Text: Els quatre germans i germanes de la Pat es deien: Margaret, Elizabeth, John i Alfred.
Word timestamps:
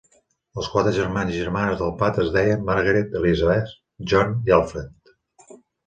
Els 0.61 0.69
quatre 0.75 0.93
germans 0.95 1.33
i 1.35 1.37
germanes 1.41 1.77
de 1.83 1.91
la 1.91 1.95
Pat 2.01 2.19
es 2.25 2.33
deien: 2.39 2.65
Margaret, 2.73 3.15
Elizabeth, 3.23 3.79
John 4.15 4.37
i 4.51 4.61
Alfred. 4.61 5.19